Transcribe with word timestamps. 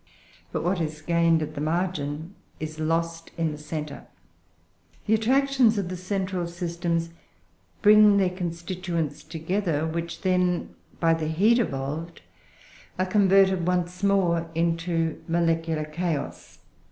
But 0.51 0.63
what 0.63 0.81
is 0.81 0.99
gained 0.99 1.43
at 1.43 1.53
the 1.53 1.61
margin 1.61 2.33
is 2.59 2.79
lost 2.79 3.29
in 3.37 3.51
the 3.51 3.57
centre; 3.59 4.07
the 5.05 5.13
attractions 5.13 5.77
of 5.77 5.89
the 5.89 5.95
central 5.95 6.47
systems 6.47 7.11
bring 7.83 8.17
their 8.17 8.31
constituents 8.31 9.21
together, 9.23 9.85
which 9.85 10.21
then, 10.21 10.73
by 10.99 11.13
the 11.13 11.27
heat 11.27 11.59
evolved, 11.59 12.23
are 12.97 13.05
converted 13.05 13.67
once 13.67 14.01
more 14.01 14.49
into 14.55 15.21
molecular 15.27 15.85
chaos. 15.85 16.57